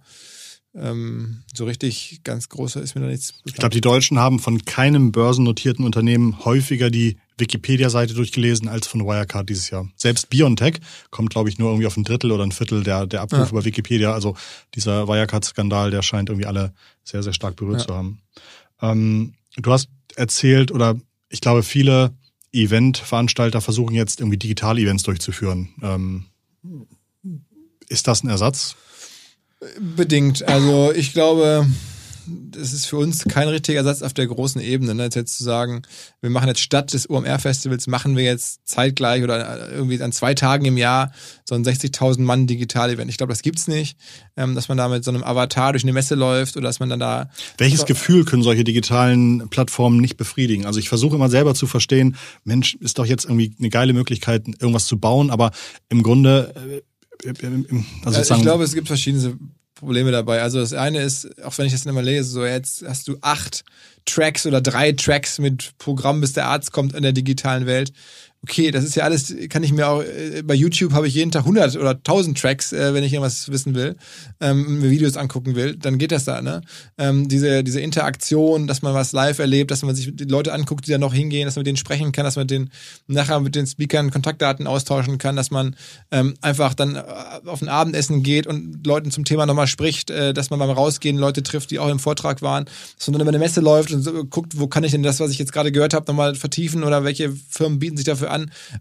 [0.77, 3.47] ähm, so richtig ganz große ist mir da nichts bekannt.
[3.47, 9.05] Ich glaube, die Deutschen haben von keinem börsennotierten Unternehmen häufiger die Wikipedia-Seite durchgelesen als von
[9.05, 9.89] Wirecard dieses Jahr.
[9.95, 10.79] Selbst BioNTech
[11.11, 13.51] kommt, glaube ich, nur irgendwie auf ein Drittel oder ein Viertel der, der Abrufe ja.
[13.51, 14.13] bei Wikipedia.
[14.13, 14.35] Also
[14.73, 17.87] dieser Wirecard-Skandal, der scheint irgendwie alle sehr, sehr stark berührt ja.
[17.87, 18.21] zu haben.
[18.81, 22.13] Ähm, du hast erzählt oder ich glaube, viele
[22.51, 25.69] Eventveranstalter versuchen jetzt irgendwie digitale Events durchzuführen.
[25.81, 26.25] Ähm,
[27.87, 28.75] ist das ein Ersatz?
[29.79, 30.47] Bedingt.
[30.47, 31.67] Also ich glaube,
[32.27, 34.95] das ist für uns kein richtiger Ersatz auf der großen Ebene.
[34.95, 35.09] Ne?
[35.13, 35.83] Jetzt zu sagen,
[36.21, 40.65] wir machen jetzt statt des UMR-Festivals, machen wir jetzt zeitgleich oder irgendwie an zwei Tagen
[40.65, 41.11] im Jahr
[41.45, 43.09] so ein 60.000 Mann Digital-Event.
[43.09, 43.97] Ich glaube, das gibt's nicht,
[44.37, 46.89] ähm, dass man da mit so einem Avatar durch eine Messe läuft oder dass man
[46.89, 47.29] dann da...
[47.57, 50.65] Welches so Gefühl können solche digitalen Plattformen nicht befriedigen?
[50.65, 54.47] Also ich versuche immer selber zu verstehen, Mensch, ist doch jetzt irgendwie eine geile Möglichkeit,
[54.47, 55.51] irgendwas zu bauen, aber
[55.89, 56.83] im Grunde...
[57.25, 59.37] Äh, also ich glaube, es gibt verschiedene
[59.75, 60.41] Probleme dabei.
[60.41, 63.63] Also das eine ist, auch wenn ich das immer lese, so jetzt hast du acht
[64.05, 67.91] Tracks oder drei Tracks mit Programm, bis der Arzt kommt in der digitalen Welt.
[68.47, 71.31] Okay, das ist ja alles, kann ich mir auch, äh, bei YouTube habe ich jeden
[71.31, 73.95] Tag 100 oder 1000 Tracks, äh, wenn ich irgendwas wissen will,
[74.39, 76.61] ähm, mir Videos angucken will, dann geht das da, ne?
[76.99, 80.85] Ähm, diese, diese Interaktion, dass man was live erlebt, dass man sich die Leute anguckt,
[80.85, 82.69] die da noch hingehen, dass man mit denen sprechen kann, dass man den
[83.07, 85.75] nachher mit den Speakern Kontaktdaten austauschen kann, dass man
[86.11, 87.03] ähm, einfach dann äh,
[87.45, 91.17] auf ein Abendessen geht und Leuten zum Thema nochmal spricht, äh, dass man beim Rausgehen
[91.17, 92.65] Leute trifft, die auch im Vortrag waren,
[93.05, 95.39] dann über eine Messe läuft und so guckt, wo kann ich denn das, was ich
[95.39, 98.34] jetzt gerade gehört habe, nochmal vertiefen oder welche Firmen bieten sich dafür an.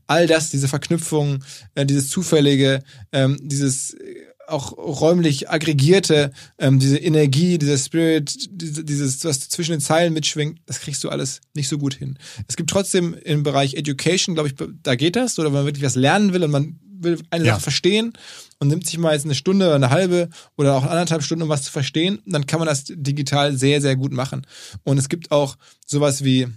[0.06, 4.14] All das, diese Verknüpfung, äh, dieses Zufällige, ähm, dieses äh,
[4.46, 10.60] auch räumlich aggregierte, ähm, diese Energie, dieser Spirit, diese, dieses, was zwischen den Zeilen mitschwingt,
[10.66, 12.18] das kriegst du alles nicht so gut hin.
[12.48, 15.84] Es gibt trotzdem im Bereich Education, glaube ich, da geht das, oder wenn man wirklich
[15.84, 17.54] was lernen will und man will eine ja.
[17.54, 18.12] Sache verstehen
[18.58, 21.48] und nimmt sich mal jetzt eine Stunde oder eine halbe oder auch anderthalb Stunden, um
[21.48, 24.46] was zu verstehen, dann kann man das digital sehr, sehr gut machen.
[24.84, 26.48] Und es gibt auch sowas wie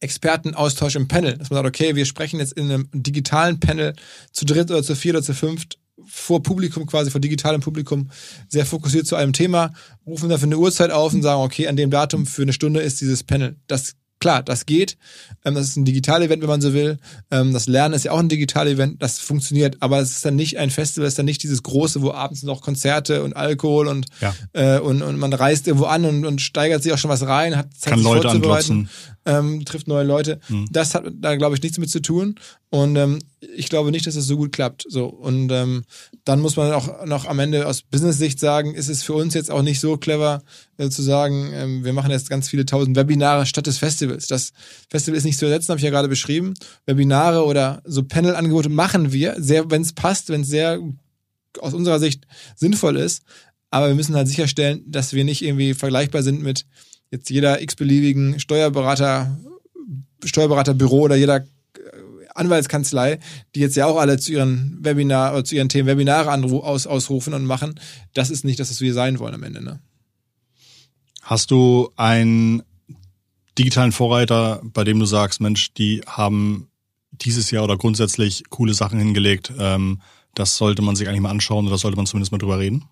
[0.00, 3.94] Expertenaustausch im Panel, dass man sagt, okay, wir sprechen jetzt in einem digitalen Panel
[4.32, 8.10] zu dritt oder zu viert oder zu fünft vor Publikum, quasi vor digitalem Publikum,
[8.48, 9.72] sehr fokussiert zu einem Thema,
[10.06, 13.00] rufen dafür eine Uhrzeit auf und sagen, okay, an dem Datum für eine Stunde ist
[13.00, 13.56] dieses Panel.
[13.66, 14.96] Das Klar, das geht.
[15.44, 16.98] Ähm, das ist ein Digital-Event, wenn man so will.
[17.30, 19.00] Ähm, das Lernen ist ja auch ein Digital-Event.
[19.00, 19.76] Das funktioniert.
[19.80, 22.42] Aber es ist dann nicht ein Festival, es ist dann nicht dieses große, wo abends
[22.42, 24.34] noch Konzerte und Alkohol und, ja.
[24.54, 27.56] äh, und, und man reist irgendwo an und, und steigert sich auch schon was rein,
[27.56, 28.88] hat Zeit, Kann Leute andotzen.
[29.28, 30.40] Ähm, trifft neue Leute.
[30.48, 30.68] Mhm.
[30.70, 32.36] Das hat da, glaube ich, nichts mit zu tun.
[32.70, 33.18] Und ähm,
[33.54, 34.86] ich glaube nicht, dass es das so gut klappt.
[34.88, 35.84] So und ähm,
[36.24, 39.50] dann muss man auch noch am Ende aus Business-Sicht sagen, ist es für uns jetzt
[39.50, 40.42] auch nicht so clever
[40.78, 44.28] äh, zu sagen, ähm, wir machen jetzt ganz viele tausend Webinare statt des Festivals.
[44.28, 44.52] Das
[44.88, 46.54] Festival ist nicht zu ersetzen, habe ich ja gerade beschrieben.
[46.86, 50.80] Webinare oder so Panel-Angebote machen wir, wenn es passt, wenn es sehr
[51.60, 53.22] aus unserer Sicht sinnvoll ist.
[53.70, 56.64] Aber wir müssen halt sicherstellen, dass wir nicht irgendwie vergleichbar sind mit
[57.10, 59.38] jetzt jeder x-beliebigen Steuerberater,
[60.24, 61.44] Steuerberaterbüro oder jeder
[62.34, 63.18] Anwaltskanzlei,
[63.54, 67.34] die jetzt ja auch alle zu ihren Webinar oder zu ihren Themen Webinare aus, ausrufen
[67.34, 67.78] und machen.
[68.14, 69.62] Das ist nicht das, was wir sein wollen am Ende.
[69.62, 69.80] Ne?
[71.22, 72.62] Hast du einen
[73.58, 76.68] digitalen Vorreiter, bei dem du sagst, Mensch, die haben
[77.10, 79.52] dieses Jahr oder grundsätzlich coole Sachen hingelegt.
[79.58, 80.00] Ähm,
[80.34, 82.84] das sollte man sich eigentlich mal anschauen oder sollte man zumindest mal drüber reden?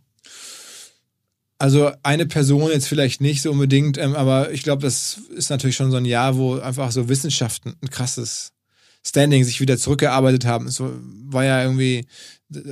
[1.59, 5.77] Also eine Person jetzt vielleicht nicht so unbedingt, ähm, aber ich glaube, das ist natürlich
[5.77, 8.53] schon so ein Jahr, wo einfach so Wissenschaften ein krasses
[9.07, 10.67] Standing sich wieder zurückgearbeitet haben.
[10.67, 12.07] Es war ja irgendwie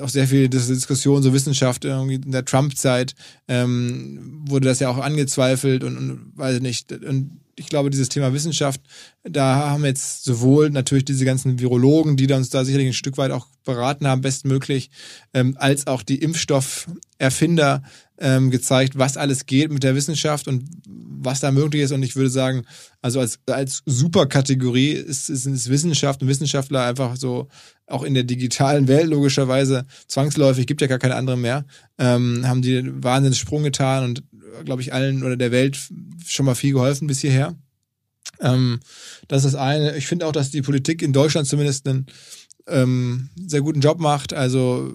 [0.00, 3.14] auch sehr viel Diskussion, so Wissenschaft irgendwie in der Trump-Zeit
[3.48, 6.92] ähm, wurde das ja auch angezweifelt und, und weiß nicht.
[6.92, 8.80] Und ich glaube, dieses Thema Wissenschaft,
[9.22, 13.30] da haben jetzt sowohl natürlich diese ganzen Virologen, die uns da sicherlich ein Stück weit
[13.30, 14.90] auch beraten haben, bestmöglich,
[15.32, 17.82] ähm, als auch die Impfstofferfinder
[18.18, 21.92] ähm, gezeigt, was alles geht mit der Wissenschaft und was da möglich ist.
[21.92, 22.64] Und ich würde sagen,
[23.02, 27.48] also als, als Superkategorie ist, ist, ist Wissenschaft und Wissenschaftler einfach so
[27.86, 31.64] auch in der digitalen Welt logischerweise zwangsläufig, gibt ja gar keine andere mehr,
[31.98, 34.22] ähm, haben die einen wahnsinnigen Sprung getan und
[34.64, 35.78] glaube ich allen oder der Welt
[36.26, 37.54] schon mal viel geholfen bis hierher.
[38.40, 38.80] Ähm,
[39.28, 39.96] das ist das eine.
[39.96, 42.06] Ich finde auch, dass die Politik in Deutschland zumindest einen
[42.66, 44.32] ähm, sehr guten Job macht.
[44.32, 44.92] Also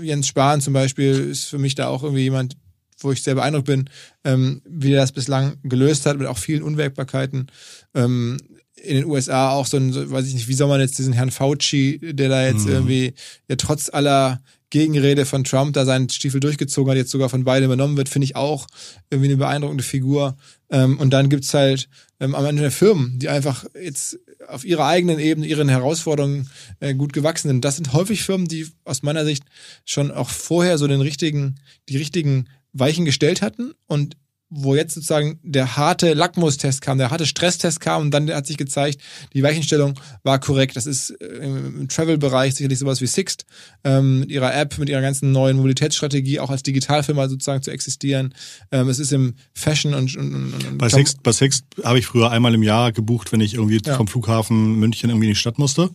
[0.00, 2.56] Jens Spahn zum Beispiel ist für mich da auch irgendwie jemand,
[2.98, 3.90] wo ich sehr beeindruckt bin,
[4.24, 7.48] ähm, wie er das bislang gelöst hat, mit auch vielen Unwägbarkeiten.
[7.94, 8.38] Ähm,
[8.76, 11.12] in den USA auch so ein, so, weiß ich nicht, wie soll man jetzt diesen
[11.12, 12.72] Herrn Fauci, der da jetzt mhm.
[12.72, 13.14] irgendwie
[13.48, 17.66] ja trotz aller Gegenrede von Trump da seinen Stiefel durchgezogen hat, jetzt sogar von beiden
[17.66, 18.66] übernommen wird, finde ich auch
[19.10, 20.36] irgendwie eine beeindruckende Figur.
[20.70, 25.18] Ähm, und dann gibt's halt ähm, am Ende Firmen, die einfach jetzt auf ihrer eigenen
[25.18, 26.50] Ebene ihren Herausforderungen
[26.80, 27.64] äh, gut gewachsen sind.
[27.64, 29.44] Das sind häufig Firmen, die aus meiner Sicht
[29.84, 31.56] schon auch vorher so den richtigen,
[31.88, 34.16] die richtigen Weichen gestellt hatten und
[34.48, 38.56] wo jetzt sozusagen der harte Lackmustest kam, der harte Stresstest kam und dann hat sich
[38.56, 39.00] gezeigt,
[39.34, 40.76] die Weichenstellung war korrekt.
[40.76, 43.44] Das ist äh, im Travel-Bereich sicherlich sowas wie Sixt,
[43.82, 48.34] ähm, mit ihrer App, mit ihrer ganzen neuen Mobilitätsstrategie auch als Digitalfirma sozusagen zu existieren.
[48.70, 52.30] Ähm, es ist im Fashion und, und, und bei Sixt, bei Sixt habe ich früher
[52.30, 53.96] einmal im Jahr gebucht, wenn ich irgendwie ja.
[53.96, 55.90] vom Flughafen München irgendwie in die Stadt musste.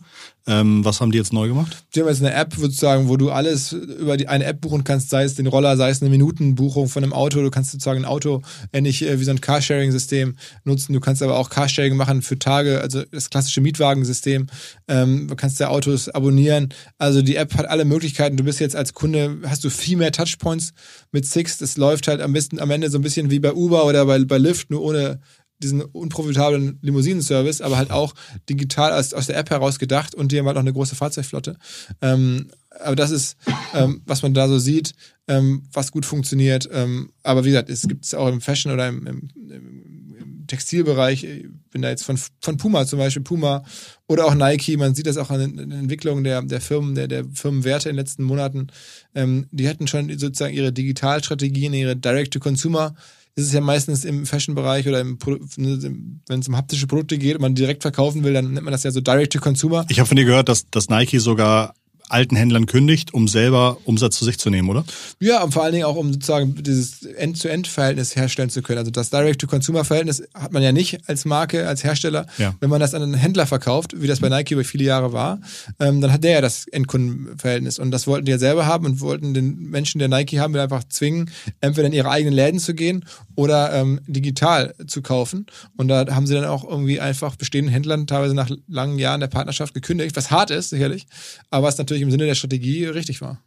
[0.46, 1.84] Ähm, was haben die jetzt neu gemacht?
[1.94, 5.08] Die haben jetzt eine App, sozusagen, wo du alles über die, eine App buchen kannst,
[5.08, 7.40] sei es den Roller, sei es eine Minutenbuchung von einem Auto.
[7.40, 8.41] Du kannst sozusagen ein Auto
[8.72, 10.92] ähnlich äh, wie so ein Carsharing-System nutzen.
[10.92, 14.46] Du kannst aber auch Carsharing machen für Tage, also das klassische Mietwagensystem.
[14.88, 16.68] Ähm, du kannst ja Autos abonnieren.
[16.98, 18.36] Also die App hat alle Möglichkeiten.
[18.36, 20.72] Du bist jetzt als Kunde, hast du viel mehr Touchpoints
[21.10, 21.58] mit Six.
[21.58, 24.24] Das läuft halt am besten am Ende so ein bisschen wie bei Uber oder bei,
[24.24, 25.20] bei Lyft, nur ohne
[25.62, 28.14] diesen unprofitablen Limousinenservice, aber halt auch
[28.48, 31.56] digital aus, aus der App heraus gedacht und die haben halt noch eine große Fahrzeugflotte.
[32.00, 33.36] Ähm, aber das ist,
[33.74, 34.94] ähm, was man da so sieht,
[35.28, 36.68] ähm, was gut funktioniert.
[36.72, 41.22] Ähm, aber wie gesagt, es gibt es auch im Fashion oder im, im, im Textilbereich.
[41.70, 43.64] bin da jetzt von, von Puma zum Beispiel, Puma
[44.06, 47.24] oder auch Nike, man sieht das auch an den Entwicklungen der, der Firmen, der, der
[47.32, 48.66] Firmenwerte in den letzten Monaten.
[49.14, 52.94] Ähm, die hatten schon sozusagen ihre Digitalstrategien, ihre Direct-to-Consumer
[53.34, 57.54] ist es ja meistens im Fashion-Bereich oder wenn es um haptische Produkte geht und man
[57.54, 59.86] direkt verkaufen will, dann nennt man das ja so Direct-to-Consumer.
[59.88, 61.74] Ich habe von dir gehört, dass, dass Nike sogar
[62.12, 64.84] alten Händlern kündigt, um selber Umsatz zu sich zu nehmen, oder?
[65.20, 68.78] Ja, und vor allen Dingen auch, um sozusagen dieses End-to-End-Verhältnis herstellen zu können.
[68.78, 72.26] Also das Direct-to-Consumer-Verhältnis hat man ja nicht als Marke, als Hersteller.
[72.38, 72.54] Ja.
[72.60, 75.40] Wenn man das an einen Händler verkauft, wie das bei Nike über viele Jahre war,
[75.80, 77.78] ähm, dann hat der ja das Endkundenverhältnis.
[77.78, 80.84] Und das wollten die ja selber haben und wollten den Menschen, der Nike haben, einfach
[80.84, 85.46] zwingen, entweder in ihre eigenen Läden zu gehen oder ähm, digital zu kaufen.
[85.76, 89.28] Und da haben sie dann auch irgendwie einfach bestehenden Händlern teilweise nach langen Jahren der
[89.28, 91.06] Partnerschaft gekündigt, was hart ist, sicherlich,
[91.50, 93.42] aber was natürlich im Sinne der Strategie richtig war.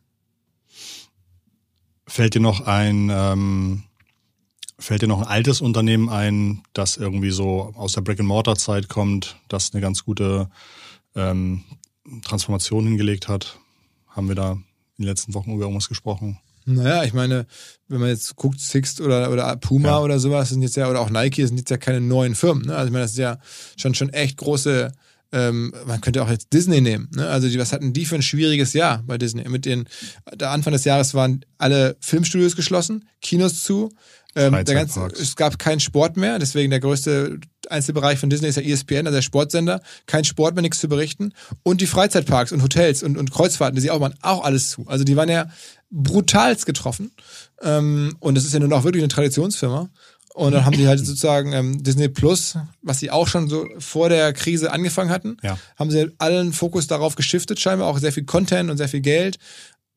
[2.08, 3.84] Fällt dir noch ein, ähm,
[4.78, 9.74] fällt dir noch ein altes Unternehmen ein, das irgendwie so aus der Brick-and-Mortar-Zeit kommt, das
[9.74, 10.50] eine ganz gute
[11.16, 11.64] ähm,
[12.24, 13.60] Transformation hingelegt hat?
[14.08, 14.64] Haben wir da in
[14.98, 16.40] den letzten Wochen über irgendwas gesprochen?
[16.66, 17.46] Naja, ich meine,
[17.88, 20.00] wenn man jetzt guckt, Sixt oder, oder Puma ja.
[20.00, 22.66] oder sowas, sind jetzt ja, oder auch Nike, sind jetzt ja keine neuen Firmen.
[22.66, 22.76] Ne?
[22.76, 23.40] Also ich meine, das ist ja
[23.78, 24.92] schon, schon echt große
[25.32, 27.10] ähm, man könnte auch jetzt Disney nehmen.
[27.16, 27.28] Ne?
[27.28, 29.48] Also die, was hatten die für ein schwieriges Jahr bei Disney?
[29.50, 29.86] Mit den,
[30.34, 33.92] der Anfang des Jahres waren alle Filmstudios geschlossen, Kinos zu.
[34.38, 38.58] Ähm, der ganze, es gab keinen Sport mehr, deswegen der größte Einzelbereich von Disney ist
[38.58, 39.82] ja ESPN, also der Sportsender.
[40.08, 41.34] Kein Sport mehr, nichts zu berichten.
[41.64, 44.86] Und die Freizeitparks und Hotels und, und Kreuzfahrten, die sie auch machen, auch alles zu.
[44.88, 45.48] Also die waren ja
[45.90, 47.12] brutalst getroffen.
[47.62, 49.90] Ähm, und das ist ja nun auch wirklich eine Traditionsfirma.
[50.36, 54.10] Und dann haben die halt sozusagen ähm, Disney Plus, was sie auch schon so vor
[54.10, 55.58] der Krise angefangen hatten, ja.
[55.78, 59.38] haben sie allen Fokus darauf geschiftet, scheinbar auch sehr viel Content und sehr viel Geld.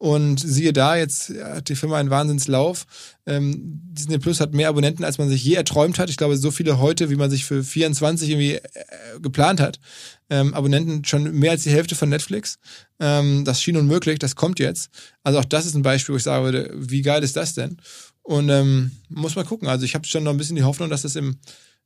[0.01, 2.87] Und siehe da, jetzt hat die Firma einen Wahnsinnslauf.
[3.27, 6.09] Ähm, Disney Plus hat mehr Abonnenten, als man sich je erträumt hat.
[6.09, 8.61] Ich glaube, so viele heute, wie man sich für 24 irgendwie äh,
[9.21, 9.81] geplant hat.
[10.31, 12.61] Ähm, Abonnenten schon mehr als die Hälfte von Netflix.
[13.01, 14.91] Ähm, das schien unmöglich, das kommt jetzt.
[15.25, 17.79] Also auch das ist ein Beispiel, wo ich sagen würde, wie geil ist das denn?
[18.29, 19.69] Und ähm, muss mal gucken.
[19.69, 21.39] Also ich habe schon noch ein bisschen die Hoffnung, dass das im,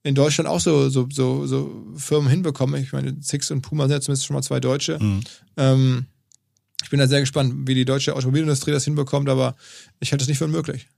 [0.03, 2.83] in Deutschland auch so, so, so, so Firmen hinbekommen.
[2.83, 4.99] Ich meine, Six und Puma sind ja zumindest schon mal zwei Deutsche.
[4.99, 5.21] Mhm.
[5.57, 6.07] Ähm,
[6.83, 9.55] ich bin da sehr gespannt, wie die deutsche Automobilindustrie das hinbekommt, aber
[10.01, 10.89] ich halte es nicht für unmöglich.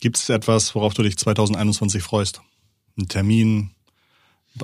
[0.00, 2.40] Gibt es etwas, worauf du dich 2021 freust?
[2.96, 3.72] Ein Termin,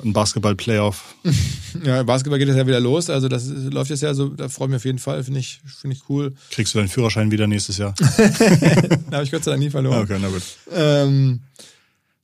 [0.05, 1.15] ein Basketball-Playoff?
[1.85, 3.11] ja, Basketball geht es ja wieder los.
[3.11, 5.61] Also das läuft jetzt ja so, da freue ich mich auf jeden Fall, finde ich,
[5.81, 6.35] finde ich cool.
[6.51, 7.95] Kriegst du deinen Führerschein wieder nächstes Jahr?
[7.99, 10.03] da habe ich Gott sei Dank nie verloren.
[10.03, 10.43] Okay, na gut.
[10.73, 11.41] Ähm,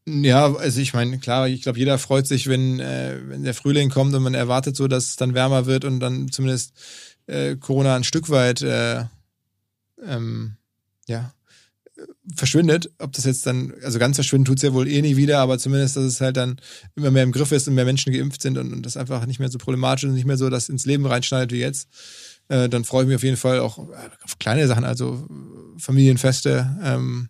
[0.06, 3.90] ja, also ich meine, klar, ich glaube, jeder freut sich, wenn, äh, wenn der Frühling
[3.90, 6.72] kommt und man erwartet so, dass es dann wärmer wird und dann zumindest
[7.26, 9.04] äh, Corona ein Stück weit äh,
[10.04, 10.56] ähm,
[11.06, 11.32] ja,
[12.34, 12.90] verschwindet.
[12.98, 15.58] Ob das jetzt dann, also ganz verschwinden tut es ja wohl eh nie wieder, aber
[15.58, 16.60] zumindest, dass es halt dann
[16.94, 19.40] immer mehr im Griff ist und mehr Menschen geimpft sind und, und das einfach nicht
[19.40, 21.88] mehr so problematisch und nicht mehr so das ins Leben reinschneidet wie jetzt.
[22.48, 25.26] Äh, dann freue ich mich auf jeden Fall auch auf kleine Sachen, also
[25.78, 27.28] Familienfeste ähm,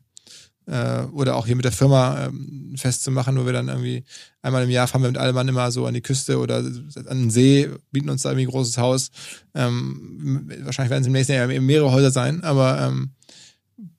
[0.66, 4.04] äh, oder auch hier mit der Firma ähm, festzumachen, wo wir dann irgendwie
[4.42, 7.20] einmal im Jahr fahren wir mit allem Mann immer so an die Küste oder an
[7.20, 9.10] den See, bieten uns da irgendwie ein großes Haus.
[9.54, 13.10] Ähm, wahrscheinlich werden es im nächsten Jahr mehrere Häuser sein, aber ähm,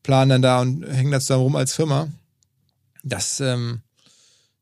[0.03, 2.07] planen dann da und hängen da zusammen rum als Firma.
[3.03, 3.81] Das, ähm,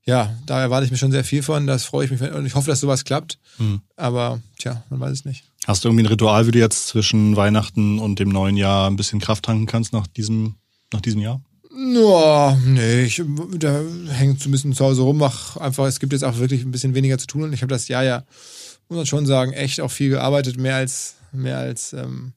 [0.05, 1.67] ja, da erwarte ich mir schon sehr viel von.
[1.67, 3.39] Das freue ich mich und ich hoffe, dass sowas klappt.
[3.57, 3.81] Hm.
[3.95, 5.43] Aber tja, man weiß es nicht.
[5.65, 8.95] Hast du irgendwie ein Ritual, wie du jetzt zwischen Weihnachten und dem neuen Jahr ein
[8.95, 10.55] bisschen Kraft tanken kannst nach diesem,
[10.93, 11.41] nach diesem Jahr?
[11.79, 13.21] No, nee, ich
[13.59, 16.63] da hängt so ein bisschen zu Hause rum, mach einfach, es gibt jetzt auch wirklich
[16.63, 18.23] ein bisschen weniger zu tun und ich habe das Jahr ja,
[18.89, 22.33] muss man schon sagen, echt auch viel gearbeitet, mehr als, mehr als ähm,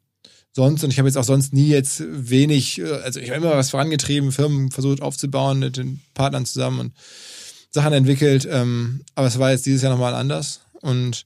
[0.52, 0.84] sonst.
[0.84, 3.70] Und ich habe jetzt auch sonst nie jetzt wenig, äh, also ich habe immer was
[3.70, 6.92] vorangetrieben, Firmen versucht aufzubauen mit den Partnern zusammen und
[7.70, 8.48] Sachen entwickelt.
[8.50, 10.60] Ähm, aber es war jetzt dieses Jahr nochmal anders.
[10.80, 11.24] Und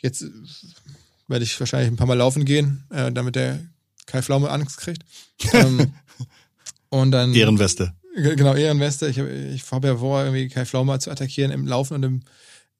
[0.00, 0.24] jetzt
[1.28, 3.60] werde ich wahrscheinlich ein paar Mal laufen gehen, äh, damit der
[4.06, 5.02] Kai Pflaume Angst kriegt.
[5.52, 5.94] ähm,
[6.88, 7.34] und dann.
[7.34, 7.94] Ehrenweste.
[8.16, 9.08] Genau, Ehrenweste.
[9.08, 12.22] Ich habe ich hab ja vor, irgendwie Kai Flaumer zu attackieren im Laufen und im,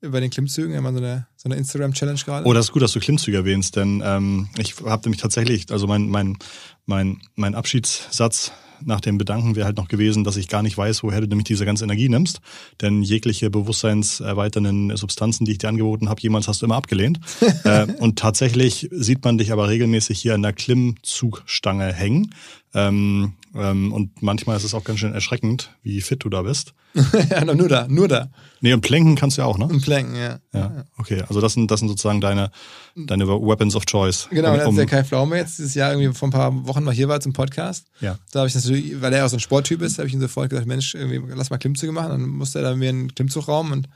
[0.01, 0.75] bei den Klimmzügen.
[0.75, 2.47] Immer so eine, so eine Instagram-Challenge gerade.
[2.47, 5.87] Oh, das ist gut, dass du Klimmzüge erwähnst, denn ähm, ich habe nämlich tatsächlich, also
[5.87, 6.37] mein, mein,
[6.87, 8.53] mein, mein Abschiedssatz
[8.83, 11.47] nach dem Bedanken wäre halt noch gewesen, dass ich gar nicht weiß, woher du nämlich
[11.47, 12.41] diese ganze Energie nimmst.
[12.81, 17.21] Denn jegliche bewusstseinserweiternden Substanzen, die ich dir angeboten habe, jemals hast du immer abgelehnt.
[17.65, 22.35] äh, und tatsächlich sieht man dich aber regelmäßig hier an der Klimmzugstange hängen.
[22.75, 26.75] Ähm, ähm, und manchmal ist es auch ganz schön erschreckend, wie fit du da bist.
[27.31, 28.31] ja, nur da, nur da.
[28.61, 29.67] Nee, und Planken kannst du ja auch, ne?
[29.67, 30.39] Und Planken, ja.
[30.53, 31.23] Ja, okay.
[31.29, 32.51] Also das sind, das sind sozusagen deine,
[32.95, 34.29] deine Weapons of Choice.
[34.31, 36.95] Genau, und als der Kai Pflaume jetzt dieses Jahr irgendwie vor ein paar Wochen mal
[36.95, 38.17] hier war zum Podcast, ja.
[38.33, 40.51] da habe ich natürlich, weil er auch so ein Sporttyp ist, habe ich ihm sofort
[40.51, 42.11] gesagt, Mensch, irgendwie, lass mal Klimmzüge machen.
[42.11, 43.89] Dann musste er da mir einen Klimmzugraum und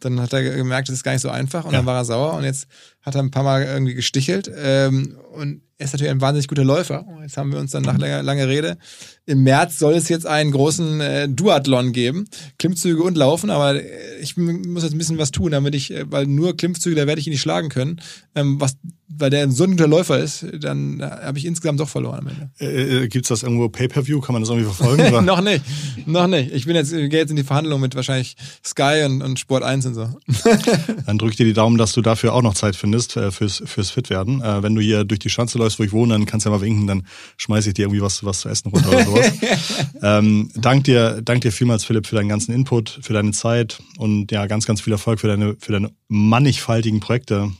[0.00, 1.78] Dann hat er gemerkt, das ist gar nicht so einfach und Ja.
[1.78, 2.66] dann war er sauer und jetzt
[3.02, 6.64] hat er ein paar Mal irgendwie gestichelt ähm, und er ist natürlich ein wahnsinnig guter
[6.64, 7.06] Läufer.
[7.22, 8.76] Jetzt haben wir uns dann nach langer, langer Rede.
[9.24, 12.26] Im März soll es jetzt einen großen äh, Duathlon geben.
[12.58, 16.10] Klimmzüge und Laufen, aber äh, ich muss jetzt ein bisschen was tun, damit ich, äh,
[16.10, 18.00] weil nur Klimmzüge, da werde ich ihn nicht schlagen können.
[18.34, 18.76] Ähm, was,
[19.12, 22.28] weil der so ein guter Läufer ist, dann äh, habe ich insgesamt doch verloren am
[22.28, 23.02] Ende.
[23.02, 24.20] Äh, Gibt es das irgendwo Pay-Per-View?
[24.20, 25.24] Kann man das irgendwie verfolgen?
[25.24, 25.64] Noch nicht,
[26.06, 26.52] noch nicht.
[26.52, 29.86] Ich bin jetzt, gehe jetzt in die Verhandlung mit wahrscheinlich Sky und, und Sport 1
[29.86, 30.08] und so.
[31.06, 33.90] Dann drück dir die Daumen, dass du dafür auch noch Zeit findest äh, fürs, fürs
[33.90, 34.42] Fitwerden.
[34.42, 36.56] Äh, wenn du hier durch die Schanze läufst, wo ich wohne, dann kannst du ja
[36.56, 39.32] mal winken, dann schmeiß ich dir irgendwie was, was zu essen runter oder sowas.
[40.02, 44.30] ähm, dank dir, dank dir vielmals, Philipp, für deinen ganzen Input, für deine Zeit und
[44.32, 47.50] ja, ganz, ganz viel Erfolg für deine, für deine mannigfaltigen Projekte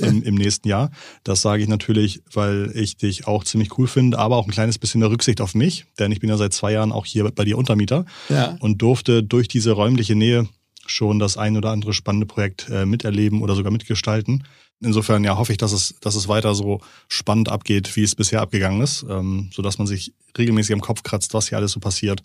[0.00, 0.90] im, im nächsten Jahr.
[1.24, 4.78] Das sage ich natürlich, weil ich dich auch ziemlich cool finde, aber auch ein kleines
[4.78, 7.44] bisschen der Rücksicht auf mich, denn ich bin ja seit zwei Jahren auch hier bei
[7.44, 8.56] dir Untermieter Ja.
[8.60, 10.48] und durfte durch diese räumliche Nähe
[10.86, 14.44] schon das ein oder andere spannende Projekt äh, miterleben oder sogar mitgestalten.
[14.82, 18.40] Insofern ja hoffe ich, dass es, dass es weiter so spannend abgeht, wie es bisher
[18.40, 22.22] abgegangen ist, ähm, sodass man sich regelmäßig am Kopf kratzt, was hier alles so passiert.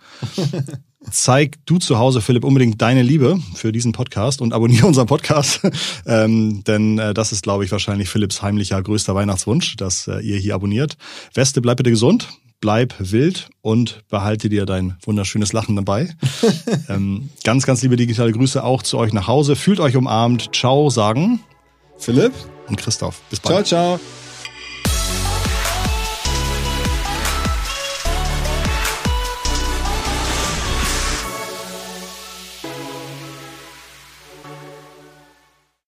[1.12, 5.62] Zeig du zu Hause, Philipp, unbedingt deine Liebe für diesen Podcast und abonniere unseren Podcast,
[6.06, 10.38] ähm, denn äh, das ist, glaube ich, wahrscheinlich Philipps heimlicher größter Weihnachtswunsch, dass äh, ihr
[10.38, 10.96] hier abonniert.
[11.34, 12.30] Weste, bleib bitte gesund,
[12.62, 16.16] bleib wild und behalte dir dein wunderschönes Lachen dabei.
[16.88, 19.58] ähm, ganz, ganz liebe digitale Grüße auch zu euch nach Hause.
[19.58, 20.56] Fühlt euch umarmt.
[20.56, 21.42] Ciao sagen
[21.98, 22.34] Philipp?
[22.68, 23.22] und Christoph.
[23.30, 23.68] Bis bald.
[23.68, 24.25] Ciao, ciao.